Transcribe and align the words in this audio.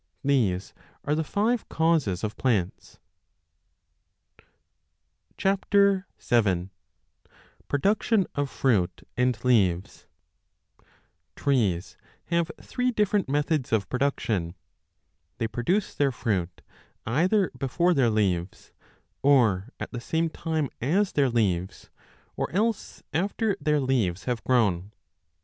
These 0.23 0.73
are 1.03 1.13
the 1.13 1.23
five 1.23 1.69
causes 1.69 2.23
of 2.23 2.35
plants. 2.35 2.97
5 5.39 5.59
7 6.17 6.71
TREES 7.69 8.13
have 12.31 12.51
three 12.63 12.89
different 12.91 13.29
methods 13.29 13.69
of 13.71 13.89
production; 13.89 14.55
they 15.37 15.47
produce 15.47 15.93
their 15.93 16.11
fruit 16.11 16.61
either 17.05 17.51
before 17.55 17.93
their 17.93 18.09
leaves, 18.09 18.71
or 19.21 19.69
at 19.79 19.91
the 19.91 20.01
same 20.01 20.25
8 20.25 20.33
time 20.33 20.69
as 20.81 21.11
their 21.11 21.29
leaves, 21.29 21.91
or 22.35 22.49
else 22.49 23.03
after 23.13 23.55
their 23.61 23.79
leaves 23.79 24.23
have 24.23 24.43
grown. 24.43 24.93